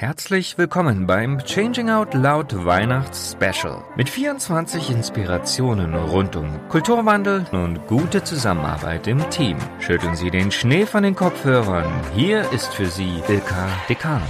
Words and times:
Herzlich 0.00 0.56
willkommen 0.56 1.08
beim 1.08 1.40
Changing 1.44 1.90
Out 1.90 2.14
Loud 2.14 2.64
Weihnachts 2.64 3.32
Special 3.32 3.82
mit 3.96 4.08
24 4.08 4.90
Inspirationen 4.90 5.92
rund 5.92 6.36
um 6.36 6.68
Kulturwandel 6.68 7.44
und 7.50 7.84
gute 7.88 8.22
Zusammenarbeit 8.22 9.08
im 9.08 9.28
Team. 9.30 9.56
Schütteln 9.80 10.14
Sie 10.14 10.30
den 10.30 10.52
Schnee 10.52 10.86
von 10.86 11.02
den 11.02 11.16
Kopfhörern. 11.16 11.92
Hier 12.14 12.48
ist 12.52 12.72
für 12.72 12.86
Sie 12.86 13.20
Ilka 13.28 13.66
Dekan. 13.88 14.22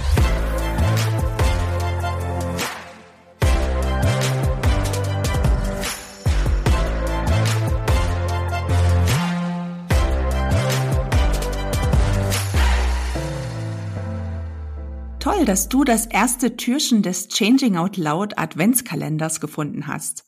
Toll, 15.31 15.45
dass 15.45 15.69
du 15.69 15.83
das 15.83 16.07
erste 16.07 16.57
Türchen 16.57 17.03
des 17.03 17.27
Changing 17.27 17.77
Out 17.77 17.97
Loud 17.97 18.39
Adventskalenders 18.39 19.39
gefunden 19.39 19.85
hast. 19.85 20.25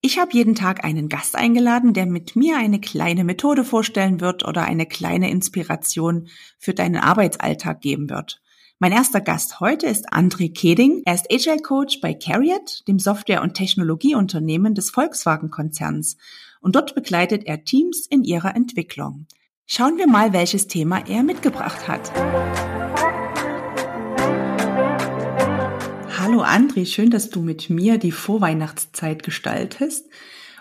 Ich 0.00 0.18
habe 0.18 0.32
jeden 0.32 0.56
Tag 0.56 0.84
einen 0.84 1.08
Gast 1.08 1.36
eingeladen, 1.36 1.94
der 1.94 2.06
mit 2.06 2.34
mir 2.34 2.58
eine 2.58 2.80
kleine 2.80 3.22
Methode 3.22 3.62
vorstellen 3.62 4.20
wird 4.20 4.44
oder 4.44 4.64
eine 4.64 4.86
kleine 4.86 5.30
Inspiration 5.30 6.26
für 6.58 6.74
deinen 6.74 6.96
Arbeitsalltag 6.96 7.80
geben 7.80 8.10
wird. 8.10 8.42
Mein 8.80 8.90
erster 8.90 9.20
Gast 9.20 9.60
heute 9.60 9.86
ist 9.86 10.12
André 10.12 10.52
Keding. 10.52 11.02
Er 11.04 11.14
ist 11.14 11.32
Agile 11.32 11.62
Coach 11.62 12.00
bei 12.00 12.12
Carriot, 12.12 12.82
dem 12.88 12.98
Software- 12.98 13.42
und 13.42 13.54
Technologieunternehmen 13.54 14.74
des 14.74 14.90
Volkswagen-Konzerns. 14.90 16.16
Und 16.60 16.74
dort 16.74 16.96
begleitet 16.96 17.44
er 17.44 17.62
Teams 17.62 18.04
in 18.10 18.24
ihrer 18.24 18.56
Entwicklung. 18.56 19.26
Schauen 19.66 19.96
wir 19.96 20.08
mal, 20.08 20.32
welches 20.32 20.66
Thema 20.66 21.06
er 21.06 21.22
mitgebracht 21.22 21.86
hat. 21.86 22.10
Hallo 26.34 26.42
André, 26.42 26.84
schön, 26.84 27.10
dass 27.10 27.30
du 27.30 27.42
mit 27.42 27.70
mir 27.70 27.96
die 27.96 28.10
Vorweihnachtszeit 28.10 29.22
gestaltest. 29.22 30.10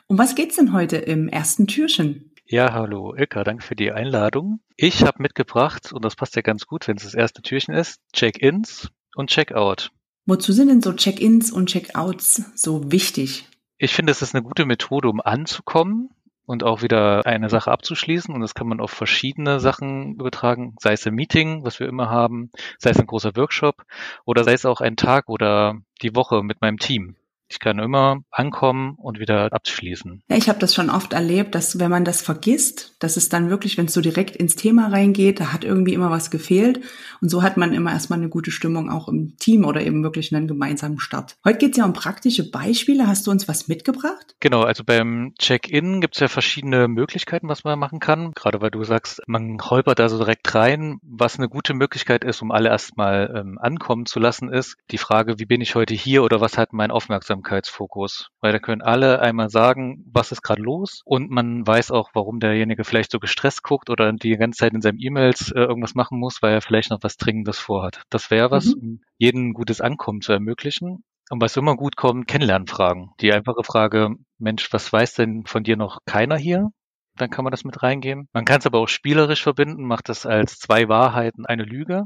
Um 0.06 0.20
was 0.20 0.36
geht's 0.36 0.58
denn 0.58 0.72
heute 0.72 0.98
im 0.98 1.28
ersten 1.28 1.66
Türchen? 1.66 2.32
Ja, 2.46 2.74
hallo 2.74 3.16
Ilka, 3.16 3.44
danke 3.44 3.64
für 3.64 3.76
die 3.76 3.92
Einladung. 3.92 4.60
Ich 4.78 5.02
habe 5.02 5.24
mitgebracht, 5.24 5.92
und 5.92 6.06
das 6.06 6.16
passt 6.16 6.36
ja 6.36 6.44
ganz 6.44 6.68
gut, 6.68 6.88
wenn 6.88 6.98
es 6.98 7.06
das 7.06 7.16
erste 7.16 7.42
Türchen 7.42 7.74
ist, 7.74 8.00
Check-ins 8.14 8.92
und 9.16 9.32
Check-out. 9.32 9.90
Wozu 10.28 10.54
sind 10.54 10.68
denn 10.68 10.84
so 10.84 10.94
Check-ins 10.94 11.52
und 11.52 11.70
Check-outs 11.70 12.52
so 12.54 12.92
wichtig? 12.92 13.48
Ich 13.80 13.96
finde, 13.96 14.12
es 14.12 14.22
ist 14.22 14.36
eine 14.36 14.44
gute 14.44 14.68
Methode, 14.68 15.10
um 15.10 15.22
anzukommen 15.22 16.12
und 16.46 16.64
auch 16.64 16.82
wieder 16.82 17.26
eine 17.26 17.50
Sache 17.50 17.72
abzuschließen. 17.72 18.34
Und 18.34 18.42
das 18.42 18.54
kann 18.54 18.68
man 18.68 18.80
auf 18.80 18.92
verschiedene 18.92 19.60
Sachen 19.60 20.16
übertragen, 20.16 20.76
sei 20.80 20.94
es 20.94 21.06
ein 21.08 21.16
Meeting, 21.16 21.64
was 21.64 21.80
wir 21.80 21.88
immer 21.88 22.10
haben, 22.10 22.52
sei 22.78 22.92
es 22.92 23.00
ein 23.00 23.08
großer 23.08 23.36
Workshop 23.36 23.86
oder 24.26 24.44
sei 24.44 24.54
es 24.54 24.66
auch 24.66 24.82
ein 24.82 24.96
Tag 24.96 25.30
oder 25.30 25.76
die 26.02 26.16
Woche 26.16 26.44
mit 26.44 26.62
meinem 26.62 26.78
Team. 26.78 27.16
Ich 27.54 27.59
kann 27.59 27.78
immer 27.78 28.23
ankommen 28.32 28.96
und 28.98 29.20
wieder 29.20 29.54
abschließen. 29.54 30.23
Ja, 30.28 30.38
ich 30.38 30.50
habe 30.50 30.58
das 30.58 30.73
schon 30.73 30.90
oft 30.90 31.14
erlebt, 31.14 31.54
dass 31.54 31.78
wenn 31.78 31.92
man 31.92 32.04
das 32.04 32.23
vergisst, 32.23 32.96
dass 32.98 33.16
es 33.16 33.30
dann 33.30 33.52
wirklich, 33.52 33.78
wenn 33.78 33.86
es 33.86 33.94
so 33.94 34.02
direkt 34.02 34.36
ins 34.36 34.56
Thema 34.56 34.88
reingeht, 34.88 35.40
da 35.40 35.54
hat 35.54 35.64
irgendwie 35.64 35.94
immer 35.94 36.09
was 36.09 36.31
gefehlt. 36.31 36.81
Und 37.22 37.30
so 37.30 37.44
hat 37.44 37.56
man 37.56 37.72
immer 37.72 37.92
erstmal 37.92 38.18
eine 38.18 38.30
gute 38.30 38.50
Stimmung 38.50 38.90
auch 38.90 39.08
im 39.08 39.38
Team 39.38 39.66
oder 39.66 39.81
eben 39.81 40.02
wirklich 40.04 40.34
einen 40.34 40.48
gemeinsamen 40.48 41.00
Start. 41.00 41.36
Heute 41.46 41.59
geht 41.59 41.72
es 41.74 41.78
ja 41.78 41.86
um 41.86 41.94
praktische 41.94 42.50
Beispiele. 42.50 43.06
Hast 43.06 43.28
du 43.28 43.31
uns 43.31 43.48
was 43.48 43.68
mitgebracht? 43.68 44.36
Genau, 44.40 44.64
also 44.64 44.84
beim 44.84 45.36
Check-in 45.38 46.02
gibt 46.02 46.16
es 46.16 46.22
ja 46.22 46.30
verschiedene 46.30 46.88
Möglichkeiten, 46.88 47.50
was 47.50 47.64
man 47.64 47.78
machen 47.78 48.00
kann. 48.00 48.31
Gerade 48.34 48.62
weil 48.62 48.72
du 48.72 48.84
sagst, 48.84 49.22
man 49.28 49.59
holpert 49.62 50.00
da 50.00 50.09
so 50.09 50.18
direkt 50.18 50.56
rein. 50.56 50.98
Was 51.04 51.38
eine 51.38 51.50
gute 51.50 51.76
Möglichkeit 51.76 52.24
ist, 52.24 52.42
um 52.42 52.50
alle 52.52 52.70
erstmal 52.70 53.31
ähm, 53.38 53.59
ankommen 53.62 54.08
zu 54.08 54.20
lassen, 54.20 54.52
ist 54.52 54.76
die 54.90 54.98
Frage, 54.98 55.38
wie 55.38 55.46
bin 55.46 55.62
ich 55.62 55.76
heute 55.76 55.94
hier 55.94 56.24
oder 56.24 56.42
was 56.42 56.58
hat 56.58 56.74
mein 56.74 56.90
Aufmerksamkeit 56.90 57.43
Aufmerksamkeitsfokus, 57.44 58.30
weil 58.42 58.52
da 58.54 58.60
können 58.60 58.82
alle 58.82 59.20
einmal 59.20 59.50
sagen, 59.50 60.04
was 60.12 60.32
ist 60.32 60.42
gerade 60.42 60.62
los 60.62 61.02
und 61.06 61.30
man 61.30 61.66
weiß 61.66 61.92
auch, 61.92 62.09
warum 62.14 62.40
derjenige 62.40 62.84
vielleicht 62.84 63.12
so 63.12 63.20
gestresst 63.20 63.64
guckt 63.64 63.90
oder 63.90 64.12
die 64.14 64.38
ganze 64.38 64.59
Zeit 64.59 64.74
in 64.74 64.81
seinen 64.81 65.00
E-Mails 65.00 65.52
äh, 65.52 65.59
irgendwas 65.59 65.96
machen 65.96 66.20
muss, 66.20 66.42
weil 66.42 66.53
er 66.53 66.62
vielleicht 66.62 66.90
noch 66.90 67.00
was 67.02 67.18
Dringendes 67.18 67.59
vorhat. 67.59 68.02
Das 68.09 68.32
wäre 68.32 68.52
was, 68.52 68.68
mhm. 68.68 68.82
um 68.82 69.02
jeden 69.18 69.50
ein 69.50 69.53
gutes 69.53 69.82
Ankommen 69.82 70.22
zu 70.22 70.32
ermöglichen. 70.32 71.03
Und 71.30 71.42
was 71.42 71.58
immer 71.58 71.76
gut 71.76 71.96
kommt, 71.96 72.28
Kennenlernfragen. 72.28 73.12
Die 73.22 73.34
einfache 73.34 73.64
Frage, 73.64 74.16
Mensch, 74.38 74.72
was 74.74 74.92
weiß 74.92 75.16
denn 75.16 75.46
von 75.46 75.64
dir 75.64 75.78
noch 75.78 76.00
keiner 76.06 76.36
hier? 76.36 76.70
Dann 77.16 77.30
kann 77.30 77.44
man 77.44 77.52
das 77.52 77.64
mit 77.64 77.82
reingeben. 77.82 78.28
Man 78.34 78.46
kann 78.46 78.59
es 78.59 78.66
aber 78.66 78.80
auch 78.80 78.88
spielerisch 78.88 79.44
verbinden, 79.44 79.84
macht 79.84 80.09
das 80.09 80.26
als 80.26 80.58
zwei 80.58 80.90
Wahrheiten, 80.90 81.46
eine 81.46 81.64
Lüge 81.64 82.03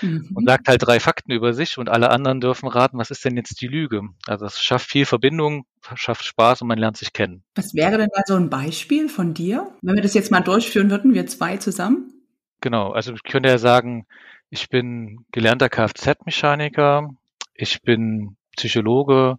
mhm. 0.00 0.30
und 0.34 0.46
sagt 0.46 0.68
halt 0.68 0.82
drei 0.84 1.00
Fakten 1.00 1.32
über 1.32 1.52
sich 1.52 1.78
und 1.78 1.88
alle 1.88 2.10
anderen 2.10 2.40
dürfen 2.40 2.68
raten, 2.68 2.98
was 2.98 3.10
ist 3.10 3.24
denn 3.24 3.36
jetzt 3.36 3.60
die 3.60 3.68
Lüge? 3.68 4.02
Also 4.26 4.46
es 4.46 4.60
schafft 4.60 4.88
viel 4.88 5.06
Verbindung, 5.06 5.64
schafft 5.94 6.24
Spaß 6.24 6.62
und 6.62 6.68
man 6.68 6.78
lernt 6.78 6.96
sich 6.96 7.12
kennen. 7.12 7.42
Was 7.54 7.74
wäre 7.74 7.98
denn 7.98 8.10
da 8.14 8.22
so 8.26 8.34
ein 8.34 8.50
Beispiel 8.50 9.08
von 9.08 9.34
dir, 9.34 9.72
wenn 9.82 9.94
wir 9.94 10.02
das 10.02 10.14
jetzt 10.14 10.30
mal 10.30 10.40
durchführen 10.40 10.90
würden, 10.90 11.14
wir 11.14 11.26
zwei 11.26 11.56
zusammen? 11.56 12.12
Genau, 12.60 12.92
also 12.92 13.12
ich 13.12 13.22
könnte 13.24 13.48
ja 13.48 13.58
sagen, 13.58 14.06
ich 14.50 14.68
bin 14.68 15.24
gelernter 15.32 15.68
Kfz-Mechaniker, 15.68 17.10
ich 17.54 17.82
bin 17.82 18.36
Psychologe 18.56 19.36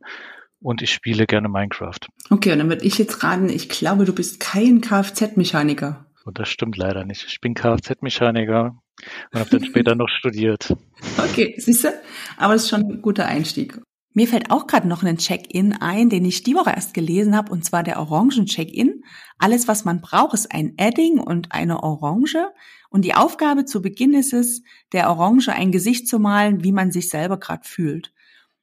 und 0.59 0.81
ich 0.81 0.91
spiele 0.91 1.25
gerne 1.25 1.49
Minecraft. 1.49 1.99
Okay, 2.29 2.51
und 2.51 2.59
dann 2.59 2.69
würde 2.69 2.85
ich 2.85 2.97
jetzt 2.97 3.23
raten, 3.23 3.49
ich 3.49 3.69
glaube, 3.69 4.05
du 4.05 4.13
bist 4.13 4.39
kein 4.39 4.81
Kfz-Mechaniker. 4.81 6.05
Und 6.25 6.39
das 6.39 6.49
stimmt 6.49 6.77
leider 6.77 7.05
nicht. 7.05 7.25
Ich 7.27 7.41
bin 7.41 7.53
Kfz-Mechaniker 7.53 8.81
und 9.31 9.39
habe 9.39 9.49
dann 9.49 9.65
später 9.65 9.95
noch 9.95 10.09
studiert. 10.09 10.75
Okay, 11.17 11.55
siehst 11.57 11.83
du? 11.83 11.89
Aber 12.37 12.55
es 12.55 12.63
ist 12.63 12.69
schon 12.69 12.81
ein 12.81 13.01
guter 13.01 13.25
Einstieg. 13.25 13.79
Mir 14.15 14.27
fällt 14.27 14.51
auch 14.51 14.67
gerade 14.67 14.87
noch 14.87 15.01
ein 15.03 15.17
Check-in 15.17 15.73
ein, 15.73 16.09
den 16.09 16.23
ich 16.23 16.43
die 16.43 16.53
Woche 16.53 16.69
erst 16.69 16.93
gelesen 16.93 17.35
habe, 17.35 17.51
und 17.51 17.65
zwar 17.65 17.81
der 17.81 17.99
Orangen-Check-in. 17.99 19.03
Alles, 19.39 19.67
was 19.67 19.85
man 19.85 20.01
braucht, 20.01 20.35
ist 20.35 20.53
ein 20.53 20.75
Adding 20.79 21.19
und 21.19 21.51
eine 21.51 21.81
Orange. 21.81 22.51
Und 22.91 23.05
die 23.05 23.15
Aufgabe 23.15 23.65
zu 23.65 23.81
Beginn 23.81 24.13
ist 24.13 24.33
es, 24.33 24.61
der 24.91 25.09
Orange 25.09 25.49
ein 25.49 25.71
Gesicht 25.71 26.07
zu 26.07 26.19
malen, 26.19 26.63
wie 26.63 26.71
man 26.71 26.91
sich 26.91 27.09
selber 27.09 27.39
gerade 27.39 27.67
fühlt. 27.67 28.13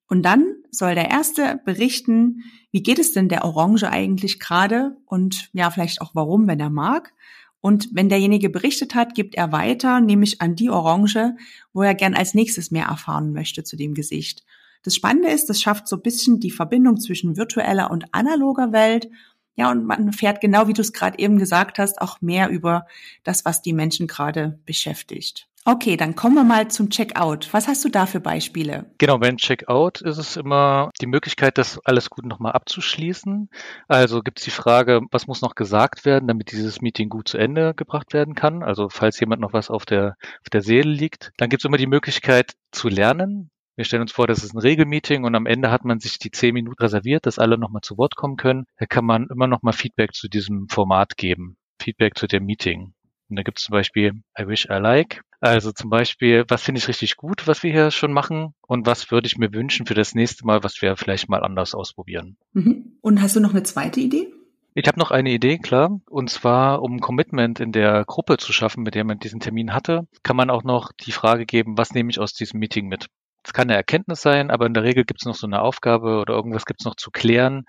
Und 0.09 0.23
dann 0.23 0.55
soll 0.71 0.95
der 0.95 1.11
Erste 1.11 1.61
berichten, 1.65 2.45
wie 2.71 2.83
geht 2.83 3.01
es 3.01 3.13
denn 3.13 3.29
der 3.29 3.45
Orange 3.45 3.89
eigentlich 3.89 4.39
gerade 4.39 4.97
und 5.07 5.51
ja, 5.53 5.71
vielleicht 5.71 6.01
auch 6.01 6.15
warum, 6.15 6.47
wenn 6.47 6.61
er 6.61 6.71
mag. 6.71 7.13
Und 7.61 7.89
wenn 7.93 8.09
derjenige 8.09 8.49
berichtet 8.49 8.95
hat, 8.95 9.15
gibt 9.15 9.35
er 9.35 9.53
weiter, 9.53 10.01
nämlich 10.01 10.41
an 10.41 10.57
die 10.57 10.71
Orange, 10.71 11.35
wo 11.73 11.83
er 11.83 11.95
gern 11.95 12.15
als 12.15 12.35
nächstes 12.35 12.71
mehr 12.71 12.87
erfahren 12.87 13.33
möchte 13.33 13.65
zu 13.65 13.77
dem 13.77 13.95
Gesicht. 13.95 14.45
Das 14.83 14.95
Spannende 14.95 15.29
ist, 15.29 15.51
das 15.51 15.61
schafft 15.61 15.87
so 15.89 15.97
ein 15.97 16.03
bisschen 16.03 16.41
die 16.41 16.51
Verbindung 16.51 16.99
zwischen 16.99 17.37
virtueller 17.37 17.91
und 17.91 18.07
analoger 18.13 18.73
Welt. 18.73 19.11
Ja, 19.57 19.71
und 19.71 19.85
man 19.85 20.15
fährt 20.15 20.41
genau, 20.41 20.69
wie 20.69 20.73
du 20.73 20.81
es 20.81 20.95
gerade 20.95 21.19
eben 21.19 21.39
gesagt 21.39 21.79
hast, 21.79 22.01
auch 22.01 22.23
mehr 22.23 22.49
über 22.49 22.87
das, 23.25 23.45
was 23.45 23.61
die 23.61 23.75
Menschen 23.75 24.07
gerade 24.07 24.59
beschäftigt. 24.65 25.50
Okay, 25.67 25.99
dann 25.99 26.15
kommen 26.15 26.37
wir 26.37 26.45
mal 26.45 26.69
zum 26.69 26.89
Checkout. 26.89 27.53
Was 27.53 27.69
hast 27.69 27.85
du 27.85 27.91
da 27.91 28.07
für 28.07 28.21
Beispiele? 28.21 28.91
Genau, 28.97 29.19
beim 29.19 29.37
Checkout 29.37 30.01
ist 30.01 30.17
es 30.17 30.37
immer 30.37 30.91
die 31.03 31.07
Möglichkeit, 31.07 31.59
das 31.59 31.79
alles 31.85 32.09
gut 32.09 32.25
nochmal 32.25 32.53
abzuschließen. 32.53 33.51
Also 33.87 34.23
gibt 34.23 34.39
es 34.39 34.45
die 34.45 34.51
Frage, 34.51 35.03
was 35.11 35.27
muss 35.27 35.43
noch 35.43 35.55
gesagt 35.55 36.07
werden, 36.07 36.29
damit 36.29 36.51
dieses 36.53 36.81
Meeting 36.81 37.11
gut 37.11 37.29
zu 37.29 37.37
Ende 37.37 37.75
gebracht 37.75 38.15
werden 38.15 38.35
kann. 38.35 38.63
Also 38.63 38.89
falls 38.89 39.21
jemand 39.21 39.43
noch 39.43 39.53
was 39.53 39.69
auf 39.69 39.85
der, 39.85 40.17
auf 40.41 40.49
der 40.51 40.63
Seele 40.63 40.91
liegt. 40.91 41.31
Dann 41.37 41.51
gibt 41.51 41.61
es 41.63 41.67
immer 41.67 41.77
die 41.77 41.87
Möglichkeit 41.87 42.55
zu 42.73 42.89
lernen. 42.89 43.51
Wir 43.77 43.85
stellen 43.85 44.03
uns 44.03 44.13
vor, 44.13 44.27
das 44.27 44.43
ist 44.43 44.55
ein 44.55 44.59
Regelmeeting 44.59 45.25
und 45.25 45.35
am 45.35 45.47
Ende 45.47 45.71
hat 45.71 45.85
man 45.85 46.01
sich 46.01 46.19
die 46.19 46.31
zehn 46.31 46.55
Minuten 46.55 46.83
reserviert, 46.83 47.27
dass 47.27 47.39
alle 47.39 47.59
nochmal 47.59 47.83
zu 47.83 47.99
Wort 47.99 48.17
kommen 48.17 48.37
können. 48.37 48.65
Da 48.79 48.87
kann 48.87 49.05
man 49.05 49.27
immer 49.31 49.47
nochmal 49.47 49.75
Feedback 49.75 50.15
zu 50.15 50.29
diesem 50.29 50.69
Format 50.69 51.19
geben. 51.19 51.57
Feedback 51.81 52.17
zu 52.17 52.27
dem 52.27 52.47
Meeting. 52.47 52.95
Und 53.29 53.37
da 53.37 53.43
gibt 53.43 53.59
es 53.59 53.65
zum 53.65 53.73
Beispiel 53.73 54.23
I 54.39 54.47
wish 54.47 54.67
I 54.67 54.79
like. 54.79 55.23
Also 55.41 55.73
zum 55.73 55.89
Beispiel, 55.89 56.45
was 56.49 56.63
finde 56.63 56.79
ich 56.81 56.89
richtig 56.89 57.17
gut, 57.17 57.47
was 57.47 57.63
wir 57.63 57.73
hier 57.73 57.91
schon 57.91 58.13
machen 58.13 58.55
und 58.67 58.87
was 58.87 59.11
würde 59.11 59.27
ich 59.27 59.39
mir 59.39 59.53
wünschen 59.55 59.87
für 59.87 59.95
das 59.95 60.15
nächste 60.15 60.47
Mal, 60.47 60.63
was 60.63 60.83
wir 60.83 60.97
vielleicht 60.97 61.31
mal 61.31 61.43
anders 61.43 61.75
ausprobieren. 61.75 62.37
Mhm. 62.53 62.99
Und 63.01 63.23
hast 63.23 63.37
du 63.37 63.41
noch 63.41 63.51
eine 63.51 63.63
zweite 63.63 64.01
Idee? 64.01 64.29
Ich 64.75 64.87
habe 64.87 65.01
noch 65.01 65.11
eine 65.11 65.31
Idee, 65.31 65.59
klar. 65.59 65.99
Und 66.09 66.31
zwar, 66.31 66.83
um 66.83 67.01
Commitment 67.01 67.59
in 67.59 67.73
der 67.73 68.05
Gruppe 68.05 68.37
zu 68.37 68.53
schaffen, 68.53 68.83
mit 68.83 68.95
der 68.95 69.05
man 69.05 69.19
diesen 69.19 69.41
Termin 69.41 69.73
hatte, 69.73 70.07
kann 70.23 70.37
man 70.37 70.51
auch 70.51 70.63
noch 70.63 70.93
die 70.93 71.13
Frage 71.13 71.47
geben, 71.47 71.77
was 71.77 71.93
nehme 71.93 72.11
ich 72.11 72.21
aus 72.21 72.35
diesem 72.35 72.61
Meeting 72.61 72.87
mit? 72.87 73.07
Es 73.43 73.53
kann 73.53 73.69
eine 73.69 73.77
Erkenntnis 73.77 74.21
sein, 74.21 74.51
aber 74.51 74.67
in 74.67 74.75
der 74.75 74.85
Regel 74.85 75.05
gibt 75.05 75.23
es 75.23 75.27
noch 75.27 75.35
so 75.35 75.47
eine 75.47 75.63
Aufgabe 75.63 76.21
oder 76.21 76.35
irgendwas 76.35 76.67
gibt 76.67 76.83
es 76.83 76.85
noch 76.85 76.95
zu 76.95 77.11
klären. 77.11 77.65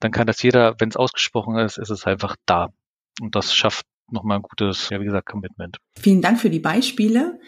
Dann 0.00 0.10
kann 0.10 0.26
das 0.26 0.42
jeder, 0.42 0.74
wenn 0.78 0.88
es 0.88 0.96
ausgesprochen 0.96 1.58
ist, 1.58 1.78
ist 1.78 1.90
es 1.90 2.06
einfach 2.06 2.36
da. 2.46 2.70
Und 3.20 3.36
das 3.36 3.54
schafft 3.54 3.86
nochmal 4.10 4.38
ein 4.38 4.42
gutes, 4.42 4.88
ja, 4.90 5.00
wie 5.00 5.04
gesagt, 5.04 5.28
Commitment. 5.28 5.78
Vielen 5.98 6.22
Dank 6.22 6.40
für 6.40 6.50
die 6.50 6.60
Beispiele. 6.60 7.38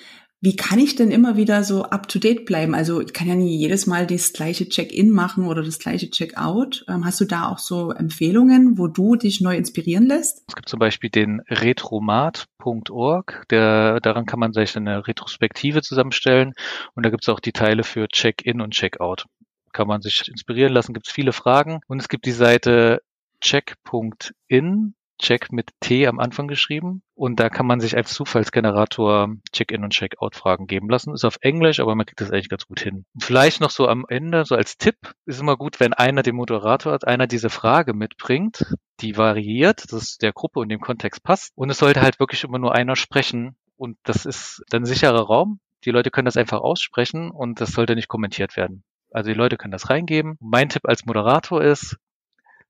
Wie 0.45 0.57
kann 0.57 0.79
ich 0.79 0.95
denn 0.95 1.11
immer 1.11 1.39
wieder 1.39 1.65
so 1.65 1.85
up 1.85 2.07
to 2.07 2.19
date 2.19 2.45
bleiben? 2.45 2.75
Also 2.75 3.01
ich 3.01 3.15
kann 3.15 3.27
ja 3.27 3.35
nie 3.35 3.57
jedes 3.57 3.87
Mal 3.87 4.07
das 4.07 4.35
gleiche 4.35 4.69
Check-in 4.69 5.09
machen 5.09 5.47
oder 5.47 5.63
das 5.63 5.79
gleiche 5.79 6.11
Check-out. 6.11 6.85
Ähm, 6.87 7.07
hast 7.07 7.19
du 7.23 7.25
da 7.25 7.49
auch 7.49 7.59
so 7.59 7.93
Empfehlungen, 7.93 8.77
wo 8.77 8.87
du 8.87 9.17
dich 9.17 9.41
neu 9.41 9.57
inspirieren 9.57 10.05
lässt? 10.05 10.43
Es 10.47 10.55
gibt 10.55 10.69
zum 10.69 10.81
Beispiel 10.81 11.09
den 11.09 11.41
retromat.org, 11.49 13.47
der, 13.49 14.01
daran 14.01 14.27
kann 14.27 14.39
man 14.39 14.53
sich 14.53 14.77
eine 14.77 15.09
Retrospektive 15.09 15.81
zusammenstellen 15.81 16.53
und 16.95 17.07
da 17.07 17.11
gibt 17.11 17.25
es 17.25 17.31
auch 17.31 17.41
die 17.41 17.53
Teile 17.53 17.83
für 17.83 18.07
Check-in 18.09 18.61
und 18.61 18.75
Check-out. 18.75 19.25
Kann 19.73 19.89
man 19.89 20.03
sich 20.03 20.29
inspirieren 20.29 20.75
lassen, 20.75 20.93
gibt 20.93 21.07
es 21.07 21.13
viele 21.15 21.33
Fragen 21.33 21.81
und 21.87 22.03
es 22.03 22.11
gibt 22.11 22.27
die 22.27 22.33
Seite 22.33 23.01
check.in 23.41 24.95
Check 25.25 25.53
mit 25.53 25.71
T 25.81 26.07
am 26.07 26.21
Anfang 26.21 26.49
geschrieben. 26.49 27.03
Und 27.15 27.41
da 27.41 27.49
kann 27.49 27.67
man 27.67 27.81
sich 27.81 27.97
als 27.97 28.13
Zufallsgenerator 28.13 29.35
Check-in 29.53 29.83
und 29.83 29.95
Check-out-Fragen 29.95 30.67
geben 30.67 30.91
lassen. 30.91 31.15
Ist 31.15 31.25
auf 31.25 31.39
Englisch, 31.41 31.81
aber 31.81 31.95
man 31.95 32.05
kriegt 32.05 32.21
das 32.21 32.31
eigentlich 32.31 32.51
ganz 32.51 32.67
gut 32.67 32.81
hin. 32.81 33.07
Vielleicht 33.19 33.63
noch 33.63 33.71
so 33.71 33.89
am 33.89 34.05
Ende, 34.07 34.45
so 34.45 34.55
als 34.55 34.77
Tipp, 34.77 34.97
ist 35.25 35.41
immer 35.41 35.57
gut, 35.57 35.81
wenn 35.81 35.95
einer 35.95 36.23
dem 36.23 36.37
Moderator 36.37 36.93
hat, 36.93 37.07
einer 37.07 37.27
diese 37.27 37.49
Frage 37.49 37.95
mitbringt, 37.95 38.67
die 39.01 39.17
variiert, 39.17 39.91
dass 39.93 40.19
der 40.19 40.33
Gruppe 40.33 40.61
und 40.61 40.69
dem 40.69 40.81
Kontext 40.81 41.23
passt. 41.23 41.53
Und 41.55 41.71
es 41.71 41.79
sollte 41.79 42.03
halt 42.03 42.21
wirklich 42.21 42.45
immer 42.45 42.59
nur 42.59 42.75
einer 42.75 42.95
sprechen. 42.95 43.57
Und 43.77 43.97
das 44.03 44.27
ist 44.27 44.63
dann 44.69 44.85
sicherer 44.85 45.23
Raum. 45.23 45.59
Die 45.87 45.91
Leute 45.91 46.11
können 46.11 46.27
das 46.27 46.37
einfach 46.37 46.61
aussprechen 46.61 47.31
und 47.31 47.63
das 47.63 47.73
sollte 47.73 47.95
nicht 47.95 48.09
kommentiert 48.09 48.57
werden. 48.57 48.85
Also 49.11 49.31
die 49.31 49.39
Leute 49.39 49.57
können 49.57 49.73
das 49.73 49.89
reingeben. 49.89 50.37
Mein 50.41 50.69
Tipp 50.69 50.83
als 50.85 51.07
Moderator 51.07 51.63
ist, 51.63 51.97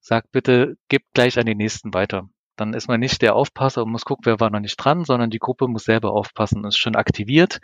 sag 0.01 0.31
bitte, 0.31 0.77
gib 0.89 1.03
gleich 1.15 1.39
an 1.39 1.47
den 1.47 1.57
nächsten 1.57 1.95
weiter. 1.95 2.29
Dann 2.57 2.75
ist 2.75 2.89
man 2.89 3.01
nicht 3.01 3.23
der 3.23 3.35
Aufpasser 3.35 3.83
und 3.83 3.91
muss 3.91 4.05
gucken, 4.05 4.27
wer 4.27 4.41
war 4.41 4.51
noch 4.51 4.61
nicht 4.61 4.77
dran, 4.77 5.05
sondern 5.05 5.31
die 5.31 5.39
Gruppe 5.39 5.67
muss 5.69 5.85
selber 5.85 6.13
aufpassen, 6.13 6.65
ist 6.65 6.79
schon 6.79 6.95
aktiviert, 6.97 7.61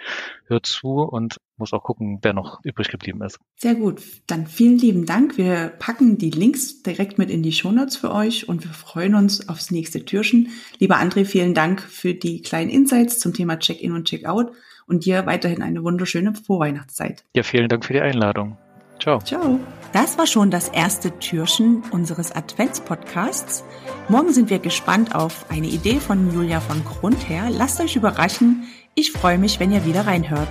hört 0.46 0.66
zu 0.66 1.02
und 1.02 1.36
muss 1.56 1.72
auch 1.72 1.82
gucken, 1.82 2.18
wer 2.22 2.32
noch 2.32 2.60
übrig 2.64 2.88
geblieben 2.88 3.22
ist. 3.22 3.38
Sehr 3.56 3.74
gut. 3.74 4.02
Dann 4.26 4.46
vielen 4.46 4.78
lieben 4.78 5.06
Dank. 5.06 5.38
Wir 5.38 5.68
packen 5.78 6.18
die 6.18 6.30
Links 6.30 6.82
direkt 6.82 7.18
mit 7.18 7.30
in 7.30 7.42
die 7.42 7.52
Shownotes 7.52 7.96
für 7.96 8.12
euch 8.12 8.48
und 8.48 8.64
wir 8.64 8.72
freuen 8.72 9.14
uns 9.14 9.48
aufs 9.48 9.70
nächste 9.70 10.04
Türchen. 10.04 10.48
Lieber 10.78 10.96
André, 10.96 11.24
vielen 11.24 11.54
Dank 11.54 11.82
für 11.82 12.14
die 12.14 12.42
kleinen 12.42 12.70
Insights 12.70 13.18
zum 13.18 13.34
Thema 13.34 13.58
Check-in 13.58 13.92
und 13.92 14.08
Check-out 14.08 14.52
und 14.86 15.04
dir 15.04 15.26
weiterhin 15.26 15.62
eine 15.62 15.84
wunderschöne 15.84 16.34
Vorweihnachtszeit. 16.34 17.24
Ja, 17.36 17.44
vielen 17.44 17.68
Dank 17.68 17.84
für 17.84 17.92
die 17.92 18.00
Einladung. 18.00 18.58
Ciao. 19.00 19.18
Ciao. 19.20 19.58
Das 19.92 20.18
war 20.18 20.26
schon 20.26 20.50
das 20.52 20.68
erste 20.68 21.18
Türchen 21.18 21.82
unseres 21.90 22.30
Adventspodcasts. 22.30 23.64
Morgen 24.08 24.32
sind 24.32 24.50
wir 24.50 24.60
gespannt 24.60 25.14
auf 25.16 25.46
eine 25.50 25.66
Idee 25.66 25.98
von 25.98 26.32
Julia 26.32 26.60
von 26.60 26.84
Grund 26.84 27.28
her. 27.28 27.48
Lasst 27.50 27.80
euch 27.80 27.96
überraschen. 27.96 28.68
Ich 28.94 29.10
freue 29.10 29.38
mich, 29.38 29.58
wenn 29.58 29.72
ihr 29.72 29.84
wieder 29.84 30.06
reinhört. 30.06 30.48